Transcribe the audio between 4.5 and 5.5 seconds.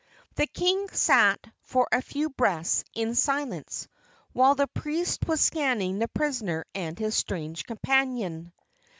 the priest was